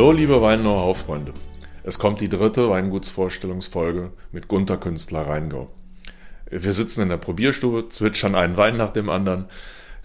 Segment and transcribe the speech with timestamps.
[0.00, 1.34] Hallo, liebe Wein-Know-how-Freunde.
[1.82, 5.68] Es kommt die dritte Weingutsvorstellungsfolge mit Gunther Künstler Rheingau.
[6.48, 9.44] Wir sitzen in der Probierstube, zwitschern einen Wein nach dem anderen,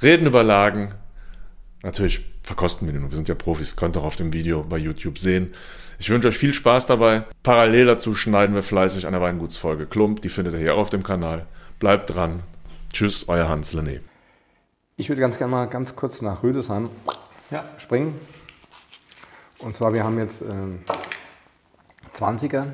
[0.02, 0.94] reden über Lagen.
[1.82, 4.78] Natürlich verkosten wir den, wir sind ja Profis, könnt ihr auch auf dem Video bei
[4.78, 5.54] YouTube sehen.
[5.98, 7.24] Ich wünsche euch viel Spaß dabei.
[7.42, 11.04] Parallel dazu schneiden wir fleißig eine Weingutsfolge Klump, die findet ihr hier auch auf dem
[11.04, 11.46] Kanal.
[11.80, 12.44] Bleibt dran.
[12.92, 14.02] Tschüss, euer Hans Lené.
[14.98, 16.90] Ich würde ganz gerne mal ganz kurz nach Rüdesheim
[17.50, 17.64] ja.
[17.78, 18.20] springen.
[19.60, 20.46] Und zwar, wir haben jetzt äh,
[22.14, 22.68] 20er,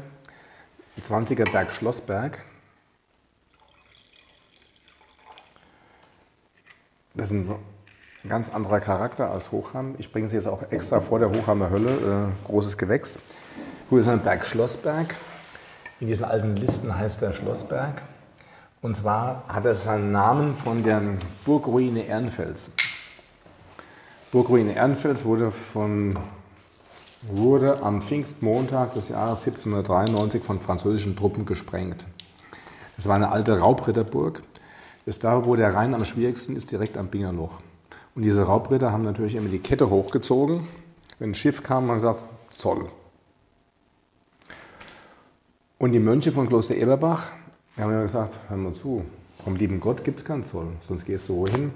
[1.02, 2.40] 20er Berg Schlossberg.
[7.14, 7.56] Das ist ein
[8.28, 9.96] ganz anderer Charakter als Hochheim.
[9.98, 13.20] Ich bringe es jetzt auch extra vor der Hochheimer Hölle, äh, großes Gewächs.
[13.90, 15.16] Gut, das ist ein Berg Schlossberg.
[16.00, 18.02] In diesen alten Listen heißt der Schlossberg.
[18.82, 21.02] Und zwar hat er seinen Namen von der
[21.46, 22.72] Burgruine Ehrenfels.
[24.32, 26.18] Burgruine Ehrenfels wurde von
[27.24, 32.06] wurde am Pfingstmontag des Jahres 1793 von französischen Truppen gesprengt.
[32.98, 34.42] Es war eine alte Raubritterburg.
[35.06, 37.60] Das da, wo der Rhein am schwierigsten ist, direkt am Bingerloch.
[38.16, 40.68] Und diese Raubritter haben natürlich immer die Kette hochgezogen.
[41.18, 42.90] Wenn ein Schiff kam, man gesagt, Zoll.
[45.80, 47.32] Und die Mönche von Kloster Eberbach
[47.78, 49.04] haben immer gesagt, hör mal zu,
[49.44, 51.72] vom lieben Gott gibt es keinen Zoll, sonst gehst du wohin?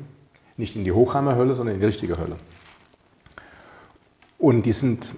[0.58, 2.38] Nicht in die Hochheimer Hölle, sondern in die richtige Hölle.
[4.38, 5.16] Und die sind,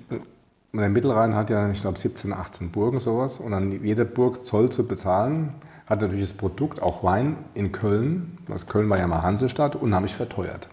[0.73, 3.39] der Mittelrhein hat ja, ich glaube, 17, 18 Burgen, sowas.
[3.39, 5.53] Und an jeder Burg Zoll zu bezahlen,
[5.87, 10.13] hat natürlich das Produkt, auch Wein, in Köln, das Köln war ja mal Hansestadt, unheimlich
[10.13, 10.67] verteuert.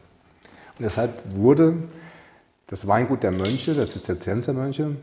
[0.77, 1.75] Und deshalb wurde
[2.67, 4.97] das Weingut der Mönche, der Zisterziensermönche,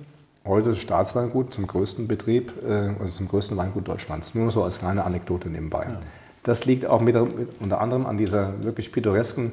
[0.45, 4.35] heute das Staatsweingut zum größten Betrieb, äh, also zum größten Weingut Deutschlands.
[4.35, 5.87] Nur so als kleine Anekdote nebenbei.
[5.89, 5.99] Ja.
[6.43, 9.51] Das liegt auch mit, unter anderem an dieser wirklich pittoresken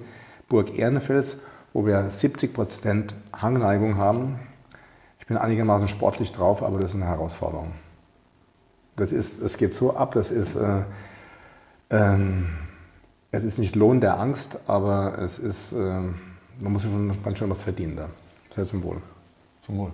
[0.48, 1.38] Burg Ehrenfels
[1.72, 4.38] wo wir 70 Prozent Hangneigung haben.
[5.20, 7.72] Ich bin einigermaßen sportlich drauf, aber das ist eine Herausforderung.
[8.96, 10.82] Das ist, es geht so ab, das ist, äh,
[11.90, 12.48] ähm,
[13.30, 15.76] es ist nicht Lohn der Angst, aber es ist, äh,
[16.60, 18.08] man muss schon ganz schön was verdienen da.
[18.54, 19.00] Sehr zum Wohl.
[19.62, 19.92] Zum Wohl.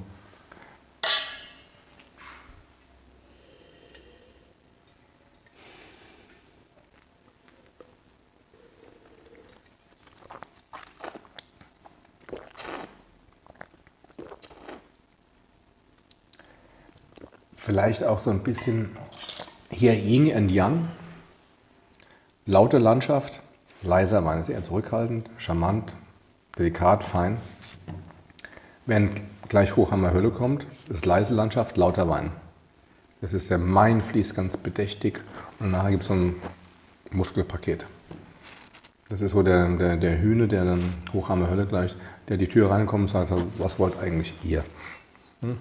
[17.75, 18.97] Vielleicht auch so ein bisschen
[19.69, 20.87] hier Yin und Yang.
[22.47, 23.43] Laute Landschaft,
[23.83, 25.97] leiser Wein ist eher zurückhaltend, charmant,
[26.57, 27.37] delikat, fein.
[28.87, 29.11] Wenn
[29.49, 32.31] gleich Hochhammer Hölle kommt, ist leise Landschaft, lauter Wein.
[33.21, 35.21] Das ist der Main fließt ganz bedächtig
[35.59, 36.37] und nachher gibt es so ein
[37.11, 37.87] Muskelpaket.
[39.09, 41.97] Das ist so der, der, der Hühne, der dann Hochhammer Hölle gleich,
[42.29, 44.63] der die Tür reinkommt und sagt, was wollt eigentlich ihr?
[45.41, 45.59] Hm?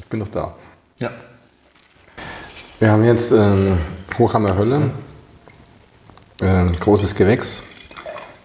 [0.00, 0.56] Ich bin doch da.
[0.98, 1.10] Ja.
[2.78, 3.78] Wir haben jetzt ähm,
[4.18, 4.90] Hochhammer Hölle,
[6.40, 7.62] äh, großes Gewächs.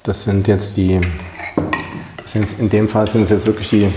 [0.03, 1.01] Das sind jetzt die,
[2.25, 3.91] sind in dem Fall sind es jetzt wirklich die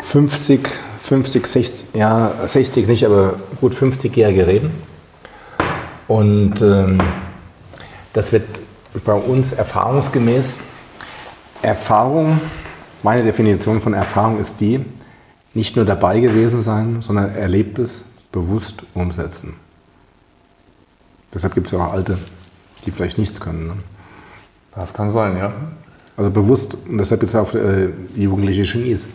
[0.00, 0.68] 50,
[1.00, 4.70] 50, 60, ja 60 nicht, aber gut 50-jährige Reben.
[6.08, 7.00] Und ähm,
[8.12, 8.48] das wird
[9.04, 10.58] bei uns erfahrungsgemäß,
[11.62, 12.40] Erfahrung,
[13.02, 14.84] meine Definition von Erfahrung ist die,
[15.54, 19.54] nicht nur dabei gewesen sein, sondern Erlebtes bewusst umsetzen.
[21.32, 22.18] Deshalb gibt es ja auch Alte,
[22.84, 23.66] die vielleicht nichts können.
[23.66, 23.74] Ne?
[24.74, 25.52] Das kann sein, ja.
[26.16, 29.08] Also bewusst, und deshalb gibt es ja auch äh, jugendliche Genies.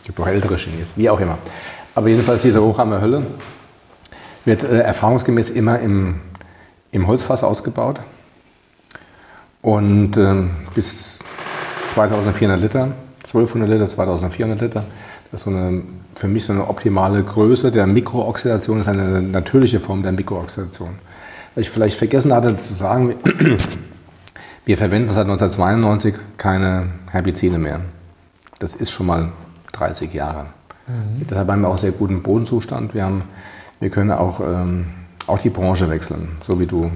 [0.00, 1.38] Es gibt auch ältere Genies, wie auch immer.
[1.94, 3.26] Aber jedenfalls diese Hochhammer Hölle
[4.44, 6.20] wird äh, erfahrungsgemäß immer im,
[6.90, 8.00] im Holzfass ausgebaut
[9.62, 10.42] und äh,
[10.74, 11.18] bis
[11.88, 12.92] 2400 Liter
[13.24, 14.80] 1200 Liter, 2400 Liter.
[15.30, 15.82] Das ist so eine,
[16.14, 20.90] für mich so eine optimale Größe der Mikrooxidation, das ist eine natürliche Form der Mikrooxidation.
[21.54, 23.14] Was ich vielleicht vergessen hatte zu sagen,
[24.66, 27.80] wir verwenden seit 1992 keine Herbizide mehr.
[28.58, 29.32] Das ist schon mal
[29.72, 30.46] 30 Jahre.
[30.86, 31.26] Mhm.
[31.28, 32.94] Deshalb haben wir auch sehr guten Bodenzustand.
[32.94, 33.22] Wir, haben,
[33.80, 34.86] wir können auch, ähm,
[35.26, 36.90] auch die Branche wechseln, so wie du.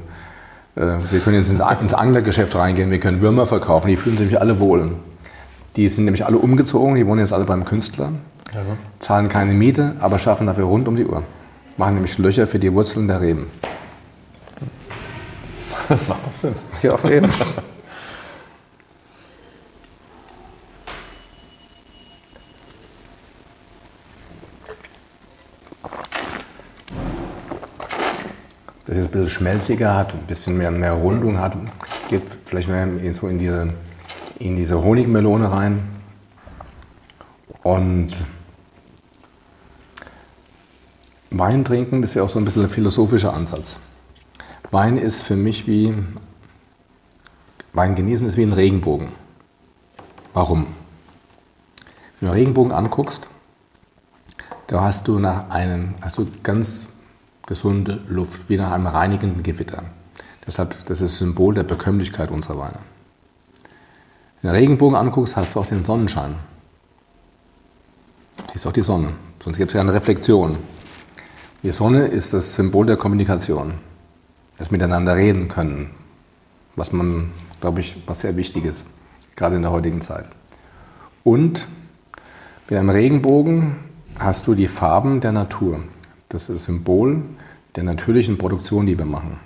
[0.76, 4.40] Äh, wir können jetzt ins, ins Anglergeschäft reingehen, wir können Würmer verkaufen, die fühlen sich
[4.40, 4.92] alle wohl.
[5.78, 8.10] Die sind nämlich alle umgezogen, die wohnen jetzt alle beim Künstler,
[8.52, 8.62] ja.
[8.98, 11.22] zahlen keine Miete, aber schaffen dafür rund um die Uhr.
[11.76, 13.46] Machen nämlich Löcher für die Wurzeln der Reben.
[15.88, 16.54] Das macht doch Sinn.
[16.82, 17.30] Ja, auf jeden
[28.84, 31.56] Das jetzt ein bisschen schmelziger hat, ein bisschen mehr, mehr Rundung hat,
[32.10, 33.72] geht vielleicht mehr so in diese
[34.38, 35.82] in diese Honigmelone rein.
[37.62, 38.24] Und
[41.30, 43.76] Wein trinken ist ja auch so ein bisschen ein philosophischer Ansatz.
[44.70, 45.94] Wein ist für mich wie,
[47.72, 49.12] Wein genießen ist wie ein Regenbogen.
[50.32, 50.66] Warum?
[52.20, 53.28] Wenn du einen Regenbogen anguckst,
[54.66, 56.86] da hast du nach einem, hast du ganz
[57.46, 59.84] gesunde Luft, wie nach einem reinigenden Gewitter.
[60.46, 62.78] Deshalb, das ist das Symbol der Bekömmlichkeit unserer Weine.
[64.42, 66.36] Den Regenbogen anguckst, hast du auch den Sonnenschein.
[68.52, 69.12] Siehst auch die Sonne.
[69.42, 70.56] Sonst gibt es ja eine Reflexion.
[71.62, 73.74] Die Sonne ist das Symbol der Kommunikation.
[74.56, 75.90] Das Miteinander reden können.
[76.76, 78.86] Was man, glaube ich, was sehr wichtig ist.
[79.34, 80.26] Gerade in der heutigen Zeit.
[81.24, 81.66] Und
[82.68, 83.76] mit einem Regenbogen
[84.18, 85.80] hast du die Farben der Natur.
[86.28, 87.22] Das ist das Symbol
[87.76, 89.38] der natürlichen Produktion, die wir machen.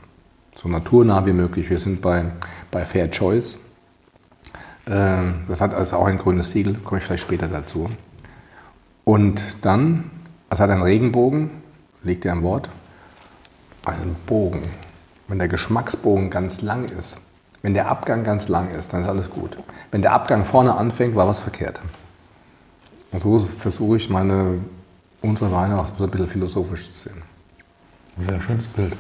[0.55, 1.71] So naturnah wie möglich.
[1.71, 2.33] Wir sind bei,
[2.71, 3.59] bei Fair Choice.
[4.87, 7.91] Ähm, das hat also auch ein grünes Siegel, komme ich vielleicht später dazu.
[9.05, 10.11] Und dann,
[10.51, 11.51] es hat einen Regenbogen,
[12.03, 12.69] liegt ja ein Wort,
[13.85, 14.63] einen Bogen.
[15.29, 17.19] Wenn der Geschmacksbogen ganz lang ist,
[17.63, 19.57] wenn der Abgang ganz lang ist, dann ist alles gut.
[19.91, 21.81] Wenn der Abgang vorne anfängt, war was verkehrt.
[23.13, 24.59] Und so versuche ich meine,
[25.21, 27.23] unsere Weine auch so ein bisschen philosophisch zu sehen.
[28.19, 28.97] Sehr schönes Bild.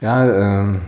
[0.00, 0.24] Ja,
[0.64, 0.78] äh,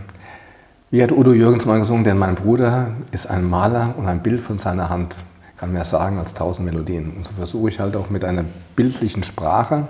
[0.95, 4.39] wie hat Udo Jürgens mal gesungen, denn mein Bruder ist ein Maler und ein Bild
[4.39, 5.17] von seiner Hand
[5.57, 7.11] kann mehr sagen als tausend Melodien.
[7.17, 8.45] Und so versuche ich halt auch mit einer
[8.77, 9.89] bildlichen Sprache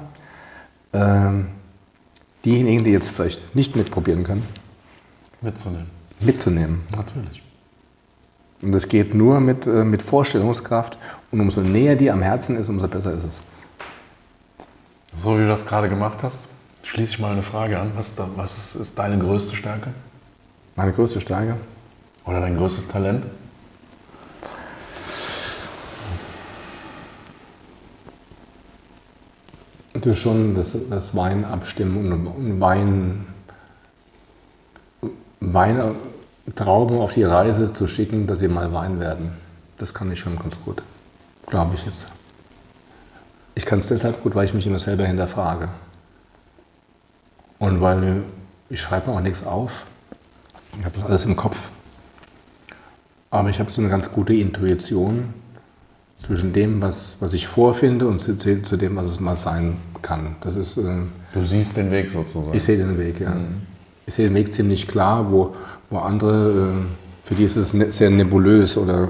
[0.93, 1.29] äh,
[2.43, 4.47] diejenigen, die jetzt vielleicht nicht mitprobieren können,
[5.41, 5.91] mitzunehmen.
[6.21, 6.81] Mitzunehmen.
[6.97, 7.43] Natürlich.
[8.63, 10.97] Und das geht nur mit, äh, mit Vorstellungskraft.
[11.29, 13.41] Und umso näher die am Herzen ist, umso besser ist es.
[15.15, 16.39] So wie du das gerade gemacht hast,
[16.81, 17.91] schließe ich mal eine Frage an.
[17.95, 19.91] Was, was ist, ist deine größte Stärke?
[20.75, 21.55] Meine größte Stärke?
[22.25, 23.23] Oder dein größtes Talent?
[29.93, 33.25] Das ist schon das, das Wein abstimmen und Wein,
[35.39, 39.31] Weintrauben auf die Reise zu schicken, dass sie mal Wein werden.
[39.77, 40.83] Das kann ich schon ganz gut,
[41.47, 42.07] glaube ich jetzt.
[43.55, 45.69] Ich kann es deshalb gut, weil ich mich immer selber hinterfrage.
[47.59, 48.23] Und weil
[48.69, 49.85] ich schreibe mir auch nichts auf.
[50.79, 51.69] Ich habe das alles im Kopf.
[53.31, 55.33] Aber ich habe so eine ganz gute Intuition,
[56.17, 60.35] zwischen dem, was, was ich vorfinde und zu, zu, dem, was es mal sein kann.
[60.41, 60.83] Das ist, äh,
[61.33, 62.55] du siehst den Weg sozusagen.
[62.55, 63.31] Ich sehe den Weg, ja.
[63.31, 63.61] Mhm.
[64.07, 65.55] Ich sehe den Weg ziemlich klar, wo,
[65.89, 66.73] wo andere, äh,
[67.23, 69.09] für die ist es ne, sehr nebulös oder,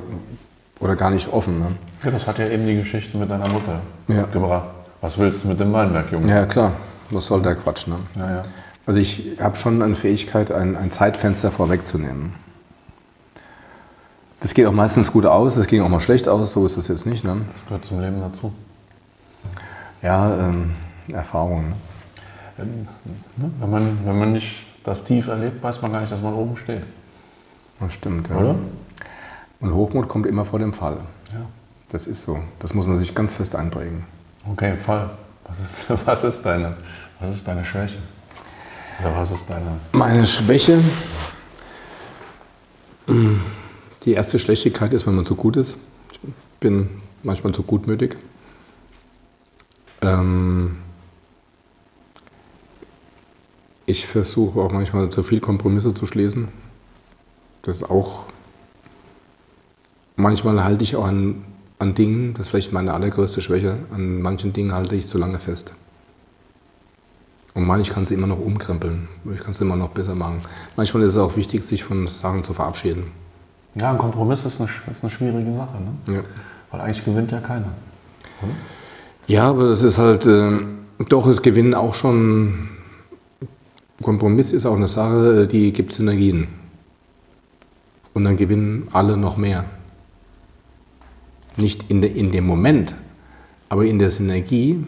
[0.80, 1.60] oder gar nicht offen.
[1.60, 1.68] Ne?
[2.04, 4.24] Ja, das hat ja eben die Geschichte mit deiner Mutter ja.
[4.24, 4.70] gebracht.
[5.02, 6.30] Was willst du mit dem Weinberg, Junge?
[6.30, 6.74] Ja, klar.
[7.12, 7.88] Was soll der Quatsch?
[7.88, 7.96] Ne?
[8.16, 8.44] Ja, ja.
[8.86, 12.34] Also ich habe schon eine Fähigkeit, ein, ein Zeitfenster vorwegzunehmen.
[14.42, 16.88] Das geht auch meistens gut aus, das ging auch mal schlecht aus, so ist das
[16.88, 17.24] jetzt nicht.
[17.24, 17.46] Ne?
[17.52, 18.54] Das gehört zum Leben dazu.
[20.04, 20.76] Ja, ähm,
[21.08, 21.70] Erfahrung.
[21.70, 21.76] Ne?
[22.60, 22.88] Ähm,
[23.38, 26.34] ne, wenn, man, wenn man nicht das tief erlebt, weiß man gar nicht, dass man
[26.36, 26.84] oben steht.
[27.80, 28.36] Das stimmt, ja.
[28.38, 28.56] Oder?
[29.62, 30.98] Und Hochmut kommt immer vor dem Fall.
[31.32, 31.40] Ja.
[31.90, 32.40] Das ist so.
[32.60, 34.04] Das muss man sich ganz fest einprägen.
[34.52, 35.10] Okay, Fall.
[35.48, 36.76] Was ist, was ist, deine,
[37.20, 37.98] was ist deine Schwäche?
[39.00, 39.80] Oder was ist deine.
[39.92, 40.84] Meine Schwäche.
[44.04, 45.78] Die erste Schlechtigkeit ist, wenn man zu gut ist.
[46.12, 46.20] Ich
[46.60, 46.90] bin
[47.24, 48.18] manchmal zu gutmütig.
[50.02, 50.78] Ähm
[53.86, 56.48] ich versuche auch manchmal zu viel Kompromisse zu schließen.
[57.62, 58.24] Das ist auch.
[60.16, 61.44] Manchmal halte ich auch an,
[61.78, 65.40] an Dingen, das ist vielleicht meine allergrößte Schwäche, an manchen Dingen halte ich zu lange
[65.40, 65.74] fest.
[67.56, 69.08] Und manchmal kann es immer noch umkrempeln.
[69.34, 70.42] Ich kann es immer noch besser machen.
[70.76, 73.06] Manchmal ist es auch wichtig, sich von Sachen zu verabschieden.
[73.76, 76.16] Ja, ein Kompromiss ist eine, ist eine schwierige Sache, ne?
[76.16, 76.22] Ja.
[76.70, 77.72] weil eigentlich gewinnt ja keiner.
[78.42, 78.52] Oder?
[79.28, 80.52] Ja, aber das ist halt, äh,
[81.08, 82.70] doch, es gewinnen auch schon,
[84.04, 86.48] Kompromiss ist auch eine Sache, die gibt Synergien.
[88.14, 89.66] Und dann gewinnen alle noch mehr.
[91.56, 92.96] Nicht in, de, in dem Moment,
[93.70, 94.86] aber in der Synergie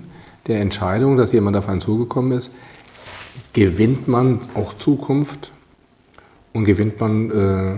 [0.48, 2.52] der Entscheidung, dass jemand auf einen zugekommen ist,
[3.54, 5.52] gewinnt man auch Zukunft
[6.54, 7.76] und gewinnt man äh,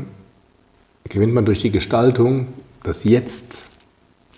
[1.10, 2.48] gewinnt man durch die Gestaltung,
[2.84, 3.66] das Jetzt,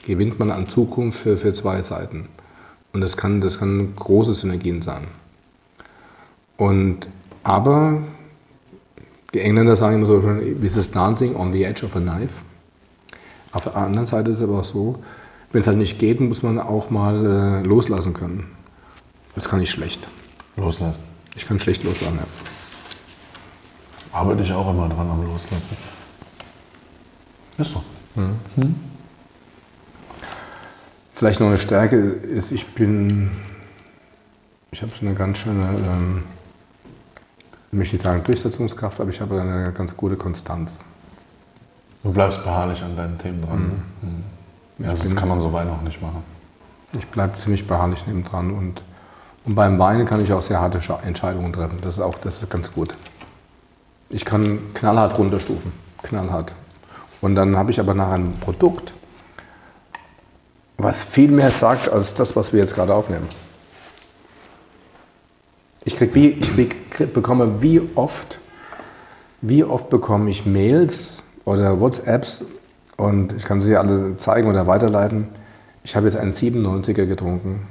[0.06, 2.28] gewinnt man an Zukunft für, für zwei Seiten.
[2.94, 5.08] Und das kann, das kann große Synergien sein.
[6.58, 7.08] Und,
[7.44, 8.02] aber
[9.34, 12.42] die Engländer sagen immer so schon, this is dancing on the edge of a knife.
[13.54, 15.00] Auf der anderen Seite ist es aber auch so,
[15.51, 17.25] wenn es halt nicht geht, muss man auch mal
[17.63, 18.48] äh, loslassen können.
[19.36, 20.08] Das kann ich schlecht.
[20.58, 21.00] Loslassen?
[21.36, 22.27] Ich kann schlecht loslassen, ja.
[24.17, 25.77] Arbeite ich auch immer dran am Loslassen.
[27.58, 27.84] Ist so.
[28.15, 28.75] Mhm.
[31.13, 33.31] Vielleicht noch eine Stärke ist, ich bin,
[34.72, 36.24] ich habe so eine ganz schöne, ähm,
[37.72, 40.81] ich möchte nicht sagen Durchsetzungskraft, aber ich habe eine ganz gute Konstanz.
[42.03, 43.84] Du bleibst beharrlich an deinen Themen dran.
[44.01, 44.10] Mhm.
[44.10, 44.24] Mhm.
[44.80, 46.24] Ja, sonst kann man so Wein auch nicht machen.
[46.98, 48.82] Ich bleibe ziemlich beharrlich neben dran und,
[49.46, 51.80] und beim Weinen kann ich auch sehr harte Entscheidungen treffen.
[51.82, 52.94] Das ist auch das ist ganz gut.
[54.10, 55.72] Ich kann knallhart runterstufen,
[56.04, 56.54] knallhart.
[57.22, 58.94] Und dann habe ich aber nach einem Produkt,
[60.78, 63.28] was viel mehr sagt als das, was wir jetzt gerade aufnehmen.
[65.84, 66.51] Ich, krieg wie, ich
[66.90, 68.40] krieg, bekomme wie oft,
[69.42, 72.46] wie oft bekomme ich Mails oder WhatsApps
[73.01, 75.27] und ich kann sie alle zeigen oder weiterleiten.
[75.84, 77.67] Ich habe jetzt einen 97er getrunken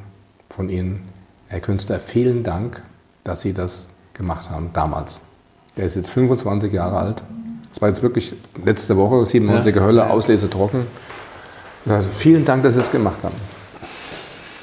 [0.49, 1.09] von Ihnen.
[1.47, 2.83] Herr Künstler, vielen Dank,
[3.23, 5.21] dass Sie das gemacht haben damals.
[5.77, 7.23] Der ist jetzt 25 Jahre alt.
[7.69, 8.35] Das war jetzt wirklich
[8.65, 9.83] letzte Woche, 97er ja.
[9.83, 10.87] Hölle, Auslese trocken.
[11.87, 13.37] Also vielen Dank, dass Sie es gemacht haben.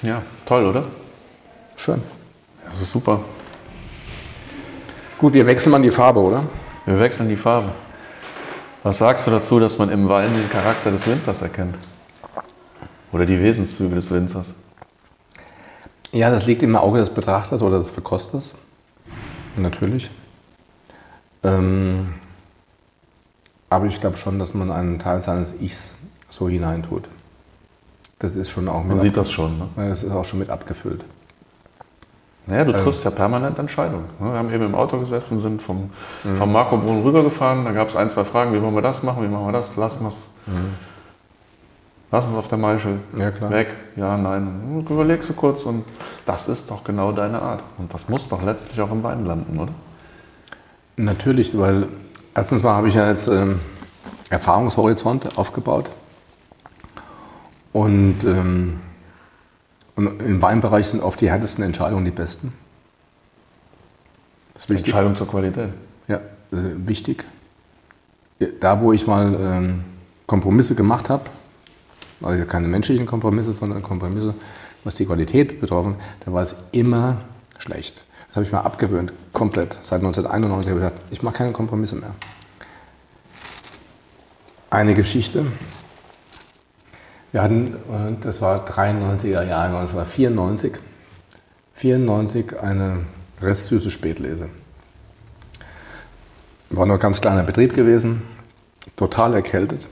[0.02, 0.84] Ja, toll, oder?
[1.78, 2.02] Schön.
[2.66, 3.22] Das ist super.
[5.18, 6.44] Gut, wir wechseln mal die Farbe, oder?
[6.86, 7.70] Wir wechseln die Farbe.
[8.88, 11.76] Was sagst du dazu, dass man im Wein den Charakter des Winzers erkennt?
[13.12, 14.46] Oder die Wesenszüge des Winzers?
[16.14, 18.54] Ja, das liegt im Auge des Betrachters oder des Verkosters.
[19.58, 20.10] Natürlich.
[21.44, 22.14] Ähm,
[23.70, 25.98] aber ich glaube schon, dass man einen Teil seines Ichs
[26.30, 27.10] so hineintut.
[28.20, 28.96] Das ist schon auch mit.
[28.96, 29.68] Man sieht das schon, ne?
[29.76, 31.04] Das ist auch schon mit abgefüllt.
[32.48, 32.84] Naja, du ähm.
[32.84, 34.06] triffst ja permanent Entscheidungen.
[34.20, 35.90] Wir haben eben im Auto gesessen, sind vom,
[36.24, 36.38] mhm.
[36.38, 37.66] vom Marco Brunn rübergefahren.
[37.66, 39.24] Da gab es ein, zwei Fragen: Wie wollen wir das machen?
[39.24, 39.76] Wie machen wir das?
[39.76, 40.30] Lassen wir es.
[40.48, 40.74] Mhm.
[42.10, 43.76] Lass uns auf der Maischel ja, weg.
[43.98, 44.86] Ja, nein.
[44.90, 45.84] Überlegst du kurz und
[46.26, 47.62] das ist doch genau deine Art.
[47.78, 49.74] Und das muss doch letztlich auch im Wein landen, oder?
[50.96, 51.88] Natürlich, weil
[52.34, 53.60] erstens mal habe ich ja jetzt ähm,
[54.30, 55.90] Erfahrungshorizont aufgebaut.
[57.74, 58.80] Und, ähm,
[59.98, 62.54] und, im Weinbereich sind oft die härtesten Entscheidungen die besten.
[64.54, 64.88] Das ist wichtig.
[64.88, 65.72] Entscheidung zur Qualität.
[66.08, 66.22] Ja, äh,
[66.86, 67.26] wichtig.
[68.60, 69.84] Da, wo ich mal ähm,
[70.28, 71.24] Kompromisse gemacht habe,
[72.22, 74.36] also keine menschlichen Kompromisse, sondern Kompromisse,
[74.84, 77.18] was die Qualität betroffen, da war es immer
[77.58, 78.06] schlecht.
[78.28, 79.80] Das habe ich mal abgewöhnt, komplett.
[79.82, 82.14] Seit 1991 habe ich gesagt, ich mache keine Kompromisse mehr.
[84.70, 85.46] Eine Geschichte.
[87.38, 87.76] Wir hatten,
[88.22, 90.74] das war 93er Jahre, das war 94,
[91.76, 93.06] 94 eine
[93.40, 94.50] restsüße Spätlese.
[96.72, 98.24] War nur ein ganz kleiner Betrieb gewesen,
[98.96, 99.88] total erkältet.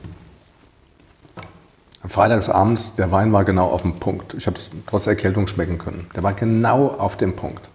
[2.04, 4.34] Freitagsabends, der Wein war genau auf dem Punkt.
[4.34, 6.08] Ich habe es trotz Erkältung schmecken können.
[6.16, 7.70] Der war genau auf dem Punkt.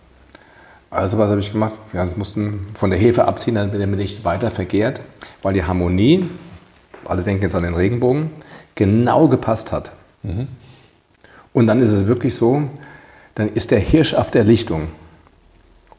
[0.90, 1.74] Also was habe ich gemacht?
[1.92, 5.00] Ja, mussten von der Hefe abziehen, damit er nicht weiter vergärt,
[5.42, 6.28] weil die Harmonie,
[7.04, 8.32] alle denken jetzt an den Regenbogen,
[8.74, 9.92] genau gepasst hat.
[10.22, 10.48] Mhm.
[11.52, 12.62] Und dann ist es wirklich so,
[13.34, 14.88] dann ist der Hirsch auf der Lichtung.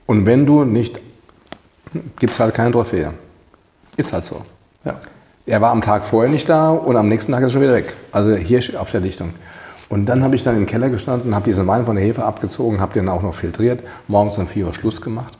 [0.05, 0.99] Und wenn du nicht,
[2.19, 3.13] gibt es halt keine Trophäe.
[3.97, 4.41] Ist halt so.
[4.85, 4.99] Ja.
[5.45, 7.73] Er war am Tag vorher nicht da und am nächsten Tag ist er schon wieder
[7.73, 7.95] weg.
[8.11, 9.33] Also Hirsch auf der Lichtung.
[9.89, 12.79] Und dann habe ich dann im Keller gestanden, habe diesen Wein von der Hefe abgezogen,
[12.79, 15.37] habe den auch noch filtriert, morgens um 4 Uhr Schluss gemacht.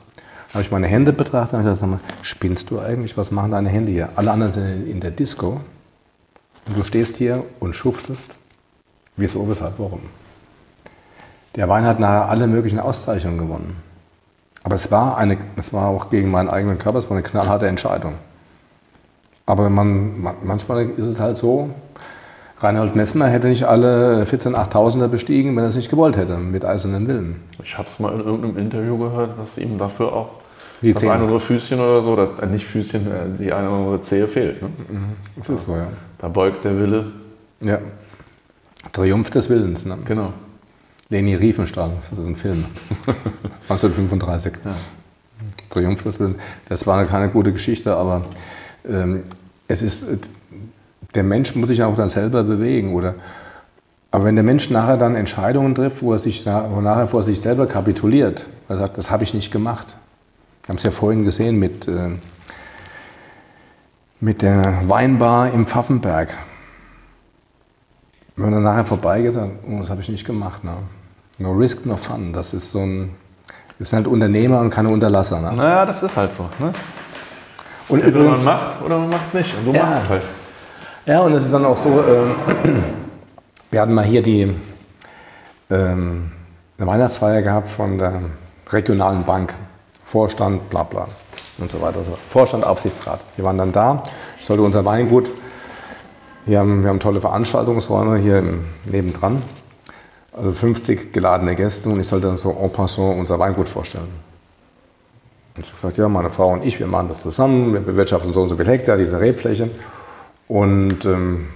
[0.52, 3.16] Habe ich meine Hände betrachtet und habe gesagt, spinnst du eigentlich?
[3.16, 4.10] Was machen deine Hände hier?
[4.16, 5.62] Alle anderen sind in der Disco
[6.66, 8.34] und du stehst hier und schuftest.
[9.16, 10.00] Wieso, weshalb, warum?
[11.56, 13.76] Der Wein hat nachher alle möglichen Auszeichnungen gewonnen.
[14.62, 17.66] Aber es war, eine, es war auch gegen meinen eigenen Körper, es war eine knallharte
[17.66, 18.14] Entscheidung.
[19.44, 21.70] Aber man, manchmal ist es halt so,
[22.58, 26.64] Reinhold Messmer hätte nicht alle 14 8000er bestiegen, wenn er es nicht gewollt hätte, mit
[26.64, 27.40] eisernen Willen.
[27.62, 30.28] Ich habe es mal in irgendeinem Interview gehört, dass ihm dafür auch
[30.82, 33.78] die das eine oder Füßchen oder so, oder äh, nicht Füßchen, äh, die eine oder
[33.78, 34.62] andere Zehe fehlt.
[34.62, 34.68] Ne?
[34.88, 35.04] Mhm.
[35.36, 35.88] Das ist so, ja.
[36.18, 37.12] Da beugt der Wille.
[37.60, 37.78] Ja.
[38.92, 39.96] Triumph des Willens, ne?
[40.04, 40.32] Genau.
[41.08, 42.64] Leni Riefenstahl, das ist ein Film.
[43.68, 44.54] 1935.
[44.64, 44.74] Ja.
[45.70, 46.36] Triumph des Willens.
[46.68, 48.24] Das war keine gute Geschichte, aber
[48.88, 49.22] ähm,
[49.68, 50.06] es ist
[51.14, 52.94] der Mensch muss sich auch dann selber bewegen.
[52.94, 53.14] Oder,
[54.10, 57.40] aber wenn der Mensch nachher dann Entscheidungen trifft, wo er sich wo nachher vor sich
[57.40, 59.96] selber kapituliert, er sagt, das habe ich nicht gemacht.
[60.62, 62.10] Wir haben es ja vorhin gesehen mit, äh,
[64.20, 66.36] mit der Weinbar im Pfaffenberg.
[68.36, 70.62] Wenn man dann nachher vorbeigeht, sagt, oh, das habe ich nicht gemacht.
[70.62, 70.76] Ne?
[71.38, 72.32] No risk, no fun.
[72.32, 73.10] Das ist so ein,
[73.78, 75.40] das sind halt Unternehmer und keine Unterlasser.
[75.40, 75.52] Ne?
[75.56, 76.48] Naja, das ist halt so.
[76.60, 76.72] Ne?
[77.88, 79.54] Und Entweder übrigens, man macht oder man macht nicht.
[79.58, 80.22] Und du ja, machst halt.
[81.04, 82.70] Ja, und es ist dann auch so, äh,
[83.72, 84.54] wir hatten mal hier die
[85.68, 86.30] ähm,
[86.78, 88.20] eine Weihnachtsfeier gehabt von der
[88.70, 89.54] regionalen Bank,
[90.12, 91.08] Vorstand, bla bla
[91.56, 92.04] und so weiter.
[92.04, 92.12] So.
[92.26, 93.24] Vorstand, Aufsichtsrat.
[93.38, 94.02] Die waren dann da.
[94.38, 95.32] Ich sollte unser Weingut,
[96.44, 98.44] wir haben, wir haben tolle Veranstaltungsräume hier
[98.84, 99.42] nebendran.
[100.34, 104.12] Also 50 geladene Gäste und ich sollte dann so en passant unser Weingut vorstellen.
[105.56, 108.34] Und ich habe gesagt, ja, meine Frau und ich, wir machen das zusammen, wir bewirtschaften
[108.34, 109.70] so und so viel Hektar, diese Rebfläche
[110.46, 111.48] und ähm,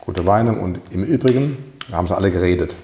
[0.00, 0.52] gute Weine.
[0.54, 2.74] Und im Übrigen haben sie alle geredet.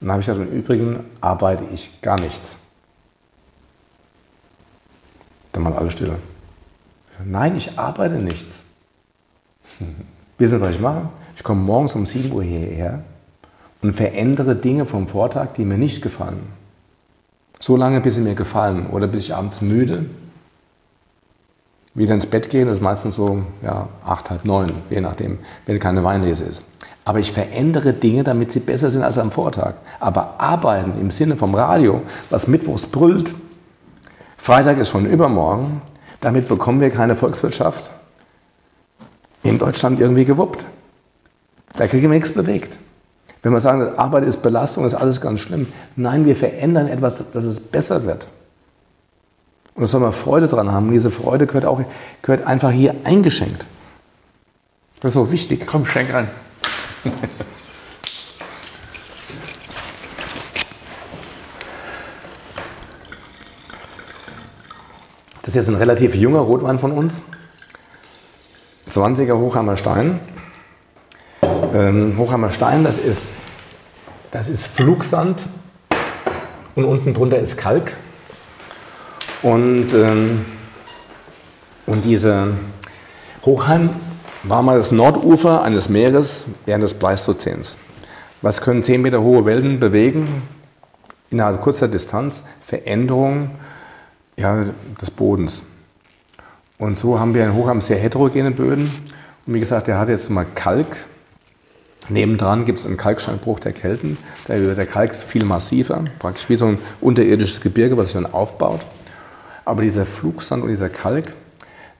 [0.00, 2.61] Und dann habe ich gesagt, im Übrigen arbeite ich gar nichts.
[5.52, 6.12] Dann waren alle still.
[7.24, 8.64] Nein, ich arbeite nichts.
[10.38, 11.08] Wissen Sie, was ich mache?
[11.36, 13.02] Ich komme morgens um 7 Uhr hierher
[13.82, 16.40] und verändere Dinge vom Vortag, die mir nicht gefallen.
[17.60, 20.06] So lange, bis sie mir gefallen oder bis ich abends müde
[21.94, 22.64] wieder ins Bett gehe.
[22.64, 26.62] Das ist meistens so ja, acht, halb neun, je nachdem, wenn keine Weinlese ist.
[27.04, 29.74] Aber ich verändere Dinge, damit sie besser sind als am Vortag.
[30.00, 33.34] Aber arbeiten im Sinne vom Radio, was mittwochs brüllt,
[34.42, 35.82] Freitag ist schon übermorgen,
[36.20, 37.92] damit bekommen wir keine Volkswirtschaft
[39.44, 40.64] in Deutschland irgendwie gewuppt.
[41.74, 42.80] Da kriegen wir nichts bewegt.
[43.44, 45.68] Wenn wir sagen, Arbeit ist Belastung, ist alles ganz schlimm.
[45.94, 48.26] Nein, wir verändern etwas, dass es besser wird.
[49.76, 50.88] Und da soll man Freude dran haben.
[50.88, 51.80] Und diese Freude gehört, auch,
[52.22, 53.64] gehört einfach hier eingeschenkt.
[54.98, 55.68] Das ist so wichtig.
[55.68, 56.28] Komm, schenk rein.
[65.52, 67.20] ist jetzt ein relativ junger Rotwein von uns.
[68.90, 70.18] 20er Hochhammer Stein.
[71.74, 73.28] Ähm, Hochhammer Stein, das ist,
[74.30, 75.44] das ist Flugsand
[76.74, 77.92] und unten drunter ist Kalk.
[79.42, 80.46] Und, ähm,
[81.84, 82.54] und diese
[83.44, 83.90] Hochheim
[84.44, 87.76] war mal das Nordufer eines Meeres während des Pleistozäns.
[88.40, 90.44] Was können 10 Meter hohe Wellen bewegen?
[91.28, 93.50] Innerhalb kurzer Distanz Veränderungen
[94.36, 94.64] ja,
[95.00, 95.64] des Bodens.
[96.78, 98.90] Und so haben wir in Hochheim sehr heterogene Böden.
[99.46, 101.04] Und wie gesagt, der hat jetzt mal Kalk.
[102.08, 104.18] Nebendran gibt es einen Kalksteinbruch der Kelten.
[104.46, 108.26] Da wird der Kalk viel massiver, praktisch wie so ein unterirdisches Gebirge, was sich dann
[108.26, 108.80] aufbaut.
[109.64, 111.34] Aber dieser Flugsand und dieser Kalk,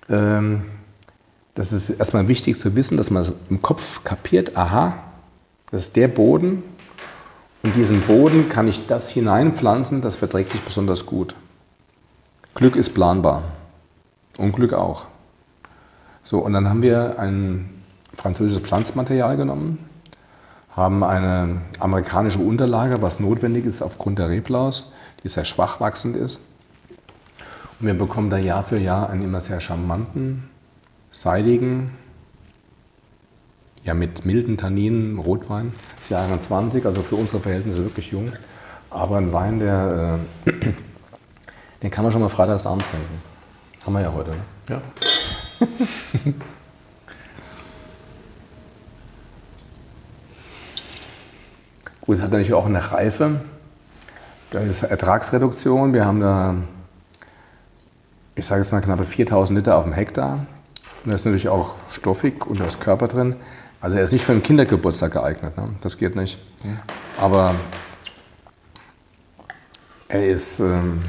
[0.09, 0.63] ähm,
[1.55, 4.95] das ist erstmal wichtig zu wissen, dass man im Kopf kapiert, aha,
[5.71, 6.63] das ist der Boden
[7.63, 11.35] und diesen Boden kann ich das hineinpflanzen, das verträgt sich besonders gut.
[12.55, 13.45] Glück ist planbar.
[14.39, 15.07] Unglück auch.
[16.23, 17.83] So, und dann haben wir ein
[18.15, 19.79] französisches Pflanzmaterial genommen,
[20.71, 26.41] haben eine amerikanische Unterlage, was notwendig ist aufgrund der Reblaus, die sehr schwach wachsend ist.
[27.81, 30.49] Und wir bekommen da Jahr für Jahr einen immer sehr charmanten,
[31.11, 31.93] seidigen,
[33.83, 35.73] ja mit milden Tanninen Rotwein,
[36.09, 38.33] Jahre 20, also für unsere Verhältnisse wirklich jung,
[38.91, 40.53] aber ein Wein, der äh,
[41.83, 42.93] den kann man schon mal freitags abends.
[43.85, 44.37] Haben wir ja heute, ne?
[44.69, 44.81] Ja.
[52.03, 53.41] Gut, es hat natürlich auch eine Reife.
[54.51, 55.95] Da ist Ertragsreduktion.
[55.95, 56.55] Wir haben da,
[58.35, 60.47] ich sage jetzt mal, knappe 4000 Liter auf dem Hektar.
[61.05, 63.37] Und da ist natürlich auch stoffig und da ist Körper drin.
[63.81, 65.57] Also er ist nicht für einen Kindergeburtstag geeignet.
[65.57, 65.69] Ne?
[65.81, 66.39] Das geht nicht.
[67.19, 67.55] Aber
[70.09, 71.01] er ist ähm,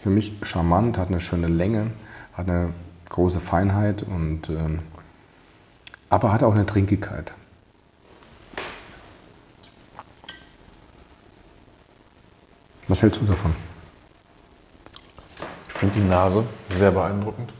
[0.00, 1.90] für mich charmant, hat eine schöne Länge,
[2.32, 2.72] hat eine
[3.10, 4.78] große Feinheit und ähm,
[6.08, 7.34] aber hat auch eine Trinkigkeit.
[12.88, 13.54] Was hältst du davon?
[15.68, 16.46] Ich finde die Nase
[16.78, 17.52] sehr beeindruckend.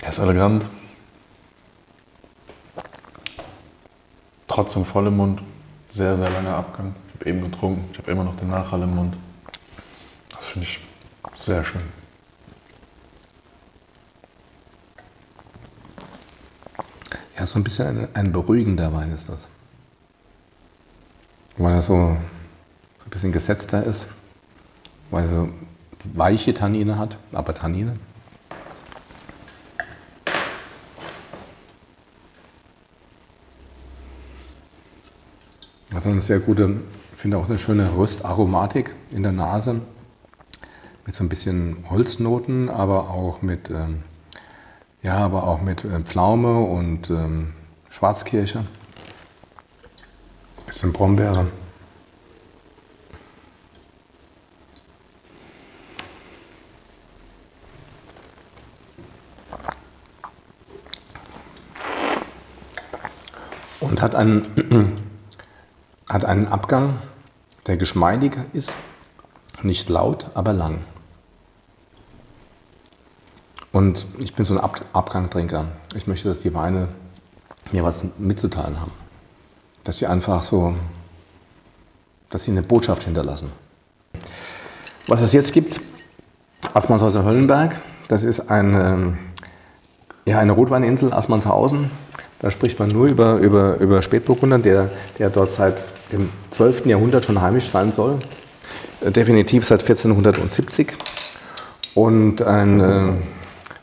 [0.00, 0.64] Er ist elegant.
[4.48, 5.42] Trotzdem voll im Mund.
[5.92, 7.88] Sehr, sehr langer Abgang habe eben getrunken.
[7.92, 9.16] Ich habe immer noch den Nachhall im Mund.
[10.30, 10.80] Das finde ich
[11.44, 11.82] sehr schön.
[17.38, 19.48] Ja, so ein bisschen ein, ein beruhigender Wein ist das.
[21.56, 24.06] Weil er so ein bisschen gesetzter ist,
[25.10, 25.48] weil er
[26.12, 27.98] weiche Tannine hat, aber Tannine.
[35.94, 36.80] Hat eine sehr gute
[37.24, 39.80] finde auch eine schöne Röstaromatik in der Nase.
[41.06, 44.02] Mit so ein bisschen Holznoten, aber auch mit, ähm,
[45.02, 47.54] ja, aber auch mit äh, Pflaume und ähm,
[47.88, 48.66] Schwarzkirche.
[50.66, 51.46] Bisschen Brombeere.
[63.80, 65.03] Und hat einen,
[66.14, 66.98] hat einen Abgang
[67.66, 68.76] der geschmeidiger ist,
[69.62, 70.78] nicht laut, aber lang.
[73.72, 75.66] Und ich bin so ein Ab Abgangtrinker.
[75.96, 76.88] Ich möchte, dass die Weine
[77.72, 78.92] mir was mitzuteilen haben.
[79.82, 80.76] Dass sie einfach so,
[82.30, 83.50] dass sie eine Botschaft hinterlassen.
[85.08, 85.80] Was es jetzt gibt,
[86.74, 89.18] Assmannshausen Höllenberg, das ist eine,
[90.26, 91.90] ja, eine Rotweininsel, Assmannshausen.
[92.38, 96.86] Da spricht man nur über, über, über Spätburgunder, der, der dort seit dem 12.
[96.86, 98.18] Jahrhundert schon heimisch sein soll.
[99.00, 100.92] Äh, definitiv seit 1470.
[101.94, 103.12] Und ein äh,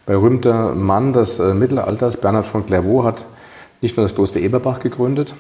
[0.06, 3.26] berühmter Mann des äh, Mittelalters, Bernhard von Clairvaux, hat
[3.82, 5.34] nicht nur das Kloster Eberbach gegründet,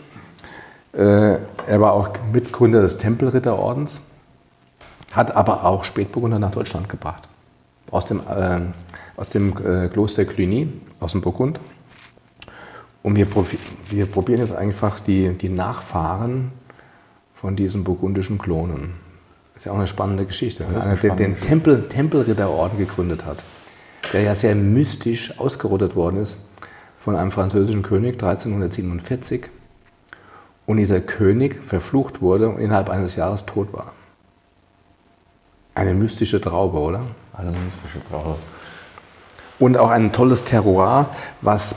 [0.93, 4.01] äh, er war auch Mitgründer des Tempelritterordens,
[5.13, 7.29] hat aber auch Spätburgunder nach Deutschland gebracht.
[7.91, 8.61] Aus dem, äh,
[9.15, 11.59] aus dem äh, Kloster Cluny, aus dem Burgund.
[13.03, 13.27] Und wir,
[13.89, 16.51] wir probieren jetzt einfach die, die Nachfahren
[17.41, 18.93] von diesen burgundischen Klonen.
[19.53, 20.63] Das ist ja auch eine spannende Geschichte.
[20.63, 23.43] Einer, der spannende den Tempel, Tempelritterorden gegründet hat,
[24.13, 26.37] der ja sehr mystisch ausgerottet worden ist
[26.99, 29.49] von einem französischen König 1347
[30.67, 33.93] und dieser König verflucht wurde und innerhalb eines Jahres tot war.
[35.73, 37.01] Eine mystische Traube, oder?
[37.33, 38.35] Eine mystische Traube.
[39.57, 41.09] Und auch ein tolles Terroir,
[41.41, 41.75] was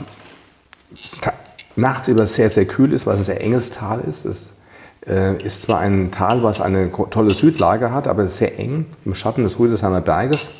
[1.75, 4.25] nachts über sehr, sehr kühl ist, weil es ein sehr enges Tal ist.
[4.25, 4.55] Es
[5.05, 9.59] ist zwar ein Tal, was eine tolle Südlage hat, aber sehr eng im Schatten des
[9.59, 10.51] Rüdesheimer Berges.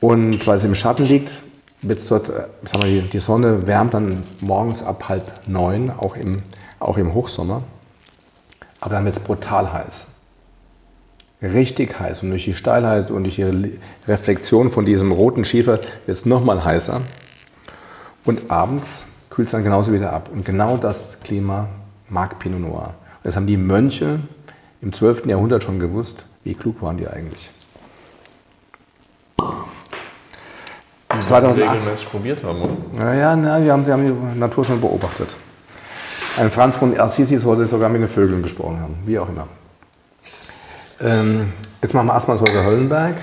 [0.00, 1.42] Und weil es im Schatten liegt,
[1.82, 6.16] wird es dort, äh, sagen wir, die Sonne wärmt dann morgens ab halb neun, auch
[6.16, 6.36] im,
[6.78, 7.62] auch im Hochsommer.
[8.80, 10.06] Aber dann wird es brutal heiß.
[11.42, 12.22] Richtig heiß.
[12.22, 16.64] Und durch die Steilheit und durch die Reflexion von diesem roten Schiefer wird es nochmal
[16.64, 17.00] heißer.
[18.24, 20.30] Und abends kühlt es dann genauso wieder ab.
[20.32, 21.68] Und genau das Klima
[22.08, 22.94] mag Pinot Noir.
[23.26, 24.20] Das haben die Mönche
[24.80, 25.26] im 12.
[25.26, 26.26] Jahrhundert schon gewusst.
[26.44, 27.50] Wie klug waren die eigentlich?
[31.26, 31.56] 2008.
[31.56, 32.76] regelmäßig probiert haben, oder?
[32.96, 35.36] Ja, ja, na, die, haben, die haben die Natur schon beobachtet.
[36.36, 39.48] Ein Franz von Assisi sollte sogar mit den Vögeln gesprochen haben, wie auch immer.
[41.00, 43.16] Ähm, jetzt machen wir erstmal Häuser Höllenberg.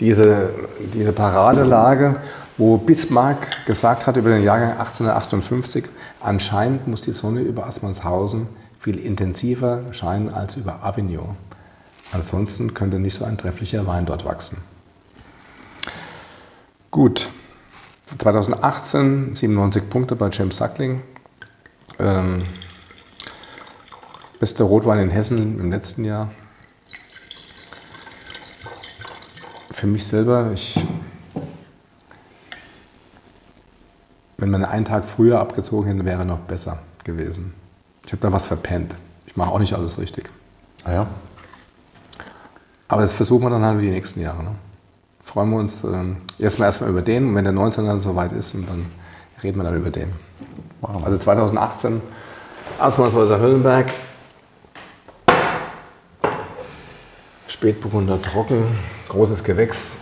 [0.00, 0.50] Diese,
[0.92, 2.16] diese Paradelage,
[2.58, 5.84] wo Bismarck gesagt hat über den Jahrgang 1858,
[6.20, 11.36] anscheinend muss die Sonne über Assmannshausen viel intensiver scheinen als über Avignon.
[12.10, 14.58] Ansonsten könnte nicht so ein trefflicher Wein dort wachsen.
[16.90, 17.30] Gut,
[18.18, 21.00] 2018 97 Punkte bei James Suckling.
[22.00, 22.42] Ähm,
[24.40, 26.32] bester Rotwein in Hessen im letzten Jahr.
[29.70, 30.84] Für mich selber, ich,
[34.38, 37.61] wenn man einen Tag früher abgezogen hätte, wäre noch besser gewesen.
[38.06, 38.96] Ich habe da was verpennt.
[39.26, 40.28] Ich mache auch nicht alles richtig.
[40.84, 41.06] Ah ja.
[42.88, 44.42] Aber das versuchen wir dann halt die nächsten Jahre.
[44.42, 44.50] Ne?
[45.24, 45.88] Freuen wir uns äh,
[46.38, 48.86] erstmal erstmal über den und wenn der 19 dann soweit ist, dann
[49.42, 50.12] reden wir dann über den.
[50.80, 51.04] Wow.
[51.04, 52.02] Also 2018,
[52.78, 53.92] Asmanshäuser Höllenberg,
[57.46, 59.92] Spätburgunder trocken, großes Gewächs,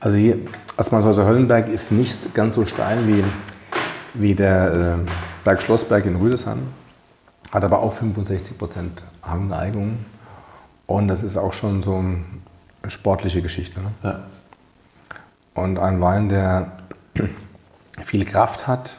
[0.00, 0.38] Also hier,
[0.78, 3.22] Assmannshäuser Höllenberg ist nicht ganz so steil wie,
[4.14, 4.72] wie der
[5.04, 5.10] äh,
[5.44, 6.68] Berg Schlossberg in Rüdesheim,
[7.52, 9.98] hat aber auch 65 Prozent Hangneigung.
[10.86, 13.80] Und das ist auch schon so eine sportliche Geschichte.
[13.80, 13.92] Ne?
[14.02, 14.20] Ja.
[15.54, 16.72] Und ein Wein, der
[18.02, 18.98] viel Kraft hat,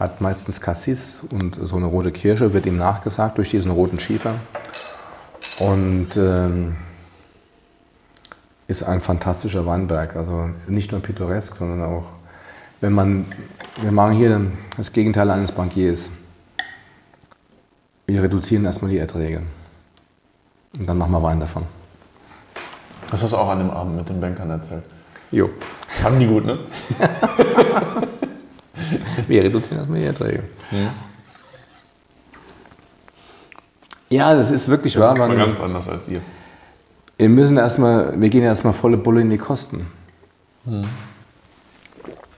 [0.00, 4.34] hat meistens Cassis und so eine rote Kirsche, wird ihm nachgesagt durch diesen roten Schiefer.
[5.60, 6.74] Und ähm,
[8.72, 10.16] ist ein fantastischer Weinberg.
[10.16, 12.06] Also nicht nur pittoresk, sondern auch,
[12.80, 13.26] wenn man,
[13.80, 16.10] wir machen hier das Gegenteil eines Bankiers.
[18.06, 19.42] Wir reduzieren erstmal die Erträge.
[20.78, 21.64] Und dann machen wir Wein davon.
[23.10, 24.84] Das hast du auch an dem Abend mit den Bankern erzählt.
[25.30, 25.50] Jo.
[26.02, 26.58] Haben die gut, ne?
[29.28, 30.44] wir reduzieren erstmal die Erträge.
[30.70, 30.94] Ja.
[34.10, 35.14] Ja, das ist wirklich wahr.
[35.14, 36.20] Das war ganz anders als ihr.
[37.22, 39.86] Wir müssen erstmal, wir gehen erstmal volle Bulle in die Kosten.
[40.64, 40.82] Hm.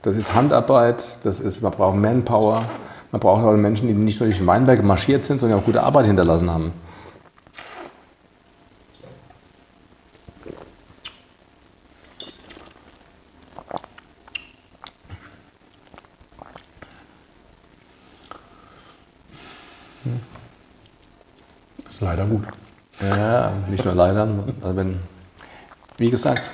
[0.03, 2.63] Das ist Handarbeit, das ist, man braucht Manpower,
[3.11, 6.05] man braucht auch Menschen, die nicht nur durch Weinberge marschiert sind, sondern auch gute Arbeit
[6.05, 6.73] hinterlassen haben.
[21.85, 22.43] Das ist leider gut.
[23.01, 23.53] Ja,
[24.15, 24.45] leider.
[24.63, 25.01] Also wenn,
[25.99, 26.51] wie gesagt,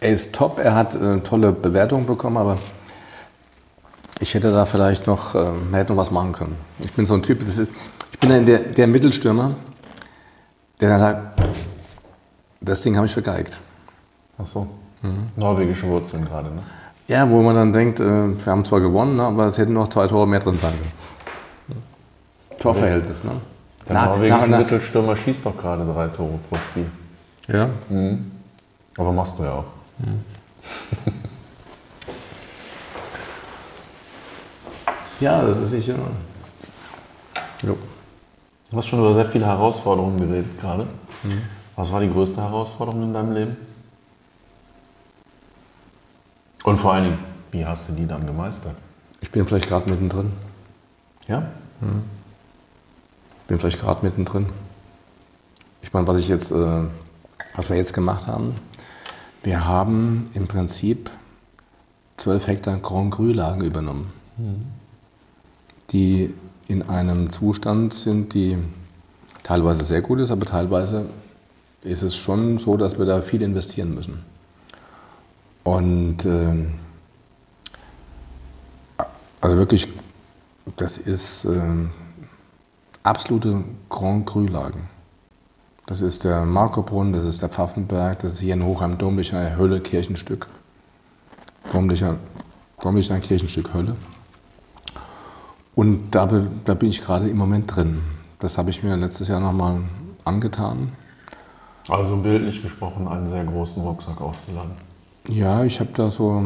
[0.00, 2.58] er ist top, er hat äh, tolle Bewertungen bekommen, aber
[4.20, 6.56] ich hätte da vielleicht noch, äh, hätte noch was machen können.
[6.80, 7.72] Ich bin so ein Typ, das ist,
[8.12, 9.54] Ich bin der, der Mittelstürmer,
[10.80, 11.42] der dann sagt,
[12.60, 13.60] das Ding habe ich vergeigt.
[14.38, 14.68] Ach so.
[15.02, 15.28] Mhm.
[15.36, 16.62] Norwegische Wurzeln gerade, ne?
[17.06, 19.88] Ja, wo man dann denkt, äh, wir haben zwar gewonnen, ne, aber es hätten noch
[19.88, 21.82] zwei Tore mehr drin sein können.
[22.58, 23.32] Torverhältnis, ne?
[23.88, 24.58] Der na, norwegische na.
[24.58, 26.90] Mittelstürmer schießt doch gerade drei Tore pro Spiel.
[27.48, 27.70] Ja.
[27.88, 28.30] Mhm.
[28.98, 29.64] Aber machst du ja auch.
[29.98, 30.24] Mhm.
[35.20, 35.94] ja, das ist sicher.
[37.62, 37.78] Jo.
[38.70, 40.86] Du hast schon über sehr viele Herausforderungen geredet gerade.
[41.22, 41.42] Mhm.
[41.76, 43.56] Was war die größte Herausforderung in deinem Leben?
[46.64, 47.18] Und vor allen Dingen,
[47.50, 48.74] wie hast du die dann gemeistert?
[49.20, 50.32] Ich bin vielleicht gerade mittendrin.
[51.26, 51.40] Ja?
[51.80, 52.17] Mhm.
[53.48, 54.46] Bin vielleicht gerade mittendrin.
[55.82, 56.82] Ich meine, was ich jetzt, äh,
[57.56, 58.54] was wir jetzt gemacht haben,
[59.42, 61.10] wir haben im Prinzip
[62.18, 64.66] 12 Hektar Grand Cru-Lagen übernommen, mhm.
[65.90, 66.34] die
[66.68, 68.58] in einem Zustand sind, die
[69.42, 71.06] teilweise sehr gut ist, aber teilweise
[71.82, 74.22] ist es schon so, dass wir da viel investieren müssen.
[75.64, 76.66] Und äh,
[79.40, 79.88] also wirklich,
[80.76, 81.60] das ist äh,
[83.08, 84.88] absolute Grand Cru-Lagen.
[85.86, 89.80] Das ist der Markobrunn, das ist der Pfaffenberg, das ist hier in Hochheim Domlicher Hölle
[89.80, 90.46] Kirchenstück.
[91.72, 92.16] Domlicher,
[92.82, 93.96] Domlicher Kirchenstück Hölle.
[95.74, 96.26] Und da,
[96.64, 98.02] da bin ich gerade im Moment drin.
[98.40, 99.80] Das habe ich mir letztes Jahr nochmal
[100.24, 100.92] angetan.
[101.88, 104.72] Also bildlich gesprochen einen sehr großen Rucksack aufzuladen.
[105.28, 106.44] Ja, ich habe da so.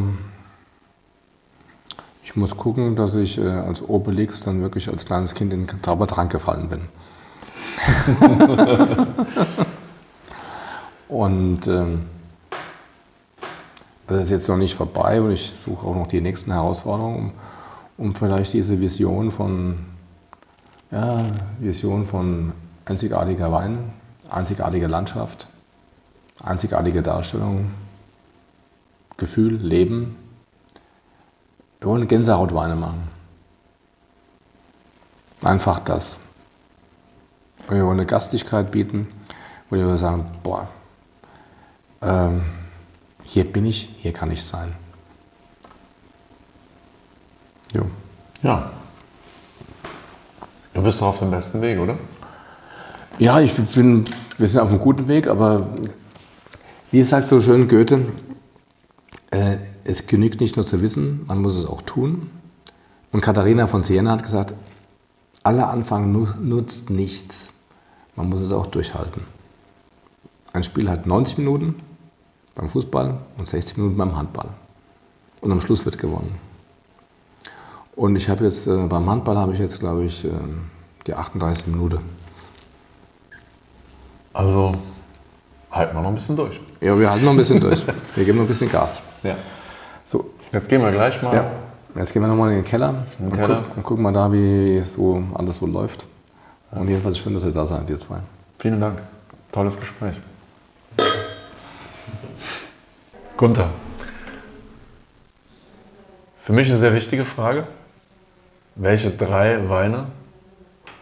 [2.25, 5.83] Ich muss gucken, dass ich äh, als Obelix dann wirklich als kleines Kind in den
[5.83, 6.89] Zaubertrank gefallen bin.
[11.09, 12.07] und ähm,
[14.07, 17.33] das ist jetzt noch nicht vorbei und ich suche auch noch die nächsten Herausforderungen
[18.03, 19.79] um vielleicht diese Vision von,
[20.91, 21.25] ja,
[21.61, 22.53] Vision von
[22.85, 23.93] einzigartiger Wein,
[24.29, 25.49] einzigartiger Landschaft,
[26.43, 27.71] einzigartige Darstellung,
[29.17, 30.17] Gefühl, Leben.
[31.83, 33.09] Wir wollen Gänsehautweine machen.
[35.43, 36.17] Einfach das.
[37.67, 39.09] Und wir wollen eine Gastlichkeit bieten,
[39.69, 40.69] wo wir sagen, boah,
[42.01, 42.43] ähm,
[43.25, 44.73] hier bin ich, hier kann ich sein.
[47.75, 47.85] Jo.
[48.45, 48.71] Ja.
[50.75, 51.99] Du bist doch auf dem besten Weg, oder?
[53.19, 54.05] Ja, ich bin,
[54.39, 55.67] wir sind auf einem guten Weg, aber
[56.93, 58.07] wie sagt so schön Goethe,
[59.33, 62.31] äh, es genügt nicht nur zu wissen, man muss es auch tun.
[63.11, 64.55] Und Katharina von Siena hat gesagt,
[65.43, 67.49] aller Anfang nutzt nichts,
[68.17, 69.23] man muss es auch durchhalten.
[70.53, 71.77] Ein Spiel hat 90 Minuten
[72.55, 74.51] beim Fußball und 60 Minuten beim Handball.
[75.41, 76.35] Und am Schluss wird gewonnen.
[77.97, 80.31] Und ich habe jetzt äh, beim Handball habe ich jetzt, glaube ich, äh,
[81.07, 82.01] die 38 Minute.
[84.33, 84.75] Also
[85.71, 86.61] halten wir noch ein bisschen durch.
[86.81, 87.85] Ja, wir halten noch ein bisschen durch.
[88.15, 89.03] Wir geben noch ein bisschen Gas.
[89.23, 89.37] Ja.
[90.05, 90.31] So.
[90.53, 91.35] Jetzt gehen wir gleich mal.
[91.35, 91.51] Ja.
[91.95, 93.65] Jetzt gehen wir nochmal in den Keller, in den und, Keller.
[93.69, 96.07] Guck, und gucken mal da, wie so alles so läuft.
[96.71, 98.19] Und jedenfalls schön, dass ihr da seid, ihr zwei.
[98.59, 99.01] Vielen Dank.
[99.51, 100.15] Tolles Gespräch.
[103.37, 103.69] Gunther.
[106.45, 107.67] Für mich eine sehr wichtige Frage.
[108.75, 110.07] Welche drei Weine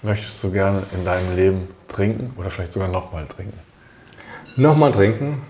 [0.03, 3.59] möchtest du gerne in deinem Leben trinken oder vielleicht sogar nochmal trinken?
[4.57, 5.43] Nochmal trinken?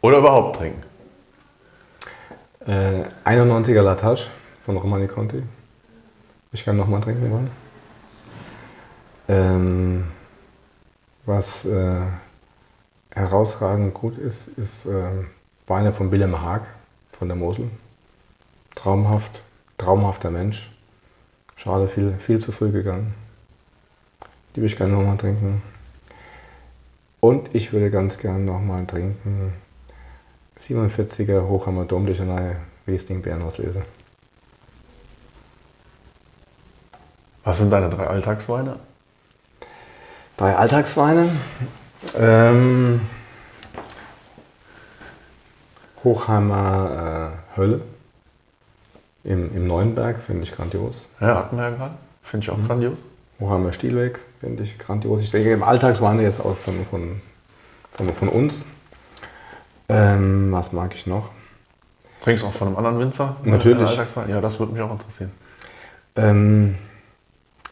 [0.00, 0.82] Oder überhaupt trinken?
[2.66, 4.28] Äh, 91er Latache
[4.60, 5.42] von Romani Conti.
[6.52, 7.50] Ich kann nochmal trinken wollen.
[9.28, 10.04] Ähm,
[11.24, 12.00] was äh,
[13.12, 15.24] herausragend gut ist, ist äh,
[15.66, 16.68] Weine von Willem Haag
[17.12, 17.70] von der Mosel.
[18.74, 19.40] Traumhaft,
[19.78, 20.70] traumhafter Mensch.
[21.56, 23.14] Schade, viel, viel zu früh gegangen.
[24.54, 25.62] Die würde ich gerne nochmal trinken.
[27.20, 29.54] Und ich würde ganz gerne nochmal trinken
[30.60, 33.82] 47er Hochhammer Domlichenei Riesling Bärenauslese.
[37.44, 38.76] Was sind deine drei Alltagsweine?
[40.36, 41.30] Drei Alltagsweine?
[42.16, 43.00] Ähm,
[46.04, 47.80] Hochheimer äh, Hölle
[49.24, 51.08] im, im Neuenberg finde ich grandios.
[51.20, 51.94] Ja, hatten wir ja gerade.
[52.22, 52.66] Finde ich auch mhm.
[52.66, 53.02] grandios.
[53.38, 55.22] Hochheimer Stielweg finde ich grandios.
[55.22, 57.20] Ich denke, im Alltagsweine jetzt auch von, von,
[57.90, 58.64] von, von uns.
[59.90, 61.30] Ähm, was mag ich noch?
[62.22, 63.36] Trinkst du auch von einem anderen Winzer?
[63.44, 63.98] Natürlich.
[64.28, 65.32] Ja, das würde mich auch interessieren.
[66.16, 66.76] Ähm,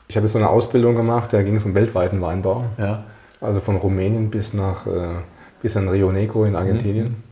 [0.08, 2.64] ich habe jetzt so eine Ausbildung gemacht, da ging es um weltweiten Weinbau.
[2.78, 3.04] Ja.
[3.40, 5.16] Also von Rumänien bis nach äh,
[5.62, 7.22] bis in Rio Negro in Argentinien,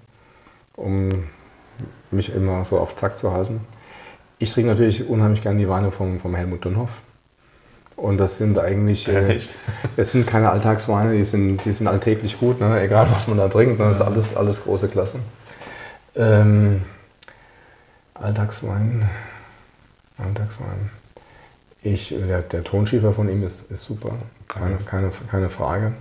[0.76, 0.82] mhm.
[0.84, 1.08] um
[2.10, 3.60] mich immer so auf Zack zu halten.
[4.38, 7.00] Ich trinke natürlich unheimlich gerne die Weine vom, vom Helmut Dunhoff.
[7.96, 9.40] Und das sind eigentlich, äh,
[9.96, 12.80] es sind keine Alltagsweine, die sind, die sind alltäglich gut, ne?
[12.80, 13.86] egal was man da trinkt, ne?
[13.86, 15.20] das ist alles, alles große Klasse.
[16.14, 16.82] Ähm,
[18.14, 19.08] Alltagswein,
[20.18, 20.90] Alltagswein.
[21.82, 24.12] Ich, der, der Tonschiefer von ihm ist, ist super,
[24.48, 25.92] keine, keine, keine Frage.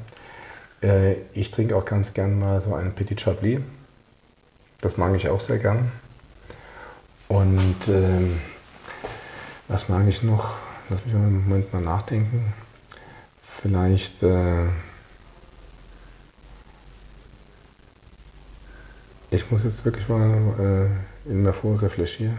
[0.82, 3.60] Äh, ich trinke auch ganz gern mal so einen Petit Chablis.
[4.82, 5.92] Das mag ich auch sehr gern.
[7.28, 8.40] Und ähm,
[9.68, 10.54] was mag ich noch?
[10.90, 12.54] Lass mich mal einen Moment mal nachdenken.
[13.40, 14.22] Vielleicht.
[14.22, 14.66] Äh,
[19.32, 20.90] ich muss jetzt wirklich mal
[21.28, 22.38] äh, in mir vor reflektieren.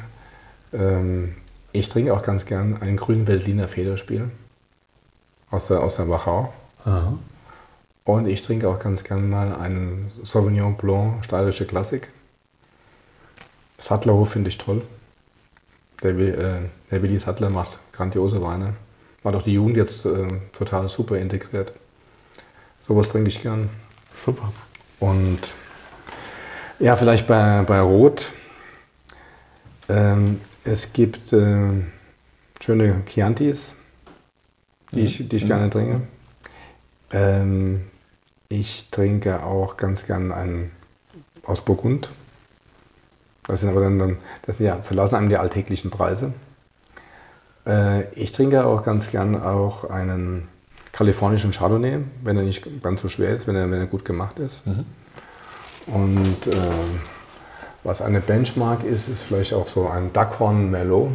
[0.72, 1.34] Ähm,
[1.72, 4.30] ich trinke auch ganz gern einen grünen Veltliner Federspiel
[5.50, 6.52] aus der, aus der Wachau.
[6.84, 7.18] Aha.
[8.04, 12.08] Und ich trinke auch ganz gern mal einen Sauvignon Blanc steirische Klassik.
[13.78, 14.82] Sattlerhof finde ich toll.
[16.02, 16.34] Der, äh,
[16.90, 18.74] der Willi Sattler macht grandiose Weine.
[19.24, 21.72] Hat auch die Jugend jetzt äh, total super integriert.
[22.80, 23.70] Sowas trinke ich gern.
[24.14, 24.52] Super.
[25.00, 25.54] Und
[26.78, 28.32] ja, vielleicht bei, bei Rot.
[29.88, 31.68] Ähm, es gibt äh,
[32.60, 33.76] schöne Chiantis,
[34.92, 35.04] die, mhm.
[35.04, 35.48] ich, die ich mhm.
[35.48, 36.00] gerne trinke.
[37.12, 37.86] Ähm,
[38.48, 40.72] ich trinke auch ganz gern einen
[41.44, 42.08] aus Burgund.
[43.46, 46.32] Das sind aber dann, das sind ja, verlassen einem die alltäglichen Preise.
[47.66, 50.48] Äh, ich trinke auch ganz gern auch einen
[50.92, 54.38] kalifornischen Chardonnay, wenn er nicht ganz so schwer ist, wenn er, wenn er gut gemacht
[54.38, 54.66] ist.
[54.66, 54.86] Mhm.
[55.86, 56.58] Und äh,
[57.84, 61.10] was eine Benchmark ist, ist vielleicht auch so ein Duckhorn Merlot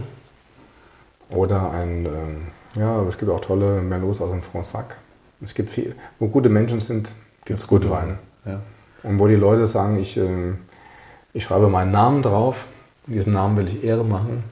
[1.29, 4.97] oder ein, äh, ja, es gibt auch tolle Merlots aus dem Fronsac.
[5.41, 7.13] Es gibt viel, wo gute Menschen sind,
[7.43, 8.19] gibt es gute Weine.
[8.45, 8.61] Ja.
[9.03, 10.53] Und wo die Leute sagen, ich, äh,
[11.33, 12.65] ich schreibe meinen Namen drauf,
[13.07, 14.43] diesem Namen will ich Ehre machen,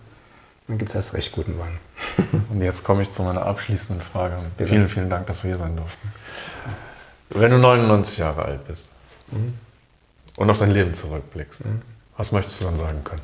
[0.67, 1.77] dann gibt es erst recht guten Wein.
[2.49, 4.37] Und jetzt komme ich zu meiner abschließenden Frage.
[4.57, 4.69] Bitte.
[4.69, 6.13] Vielen, vielen Dank, dass wir hier sein durften.
[7.29, 8.87] Wenn du 99 Jahre alt bist
[9.31, 9.53] mhm.
[10.35, 11.81] und auf dein Leben zurückblickst, mhm.
[12.17, 13.21] was möchtest du dann sagen können?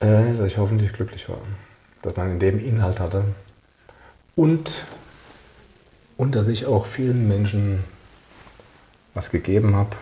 [0.00, 1.38] Äh, dass ich hoffentlich glücklich war.
[2.02, 3.24] Dass man in dem Inhalt hatte.
[4.36, 4.84] Und
[6.20, 7.82] und dass ich auch vielen Menschen
[9.14, 9.96] was gegeben habe,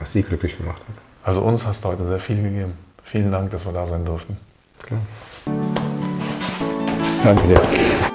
[0.00, 0.96] was sie glücklich gemacht hat.
[1.22, 2.72] Also uns hast du heute sehr viel gegeben.
[3.04, 4.36] Vielen Dank, dass wir da sein durften.
[4.82, 5.00] Klar.
[7.22, 8.09] Danke dir.